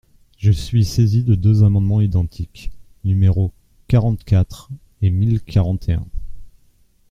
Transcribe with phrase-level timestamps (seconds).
[0.39, 2.71] Je suis saisi de deux amendements identiques,
[3.03, 3.51] numéros
[3.87, 4.71] quarante-quatre
[5.03, 6.07] et mille quarante et un.